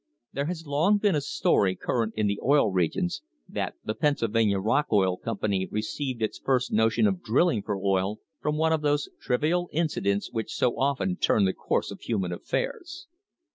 There 0.33 0.45
has 0.45 0.65
long 0.65 0.97
been 0.97 1.13
a 1.13 1.21
story 1.21 1.75
current 1.75 2.15
in 2.17 2.25
the 2.25 2.39
Oil 2.43 2.71
Regions 2.71 3.21
that 3.47 3.75
the 3.85 3.93
Pennsylvania 3.93 4.57
Rock 4.57 4.87
Oil 4.91 5.15
Company 5.15 5.67
re 5.69 5.83
ceived 5.83 6.23
its 6.23 6.39
first 6.43 6.71
notion 6.71 7.05
of 7.05 7.21
drilling 7.21 7.61
for 7.61 7.77
oil 7.77 8.17
from 8.41 8.57
one 8.57 8.73
of 8.73 8.81
those 8.81 9.09
trivial 9.19 9.69
incidents 9.71 10.31
which 10.31 10.55
so 10.55 10.75
often 10.79 11.17
turn 11.17 11.45
the 11.45 11.53
course 11.53 11.91
of 11.91 12.01
human 12.01 12.31
Iffairs. 12.31 13.05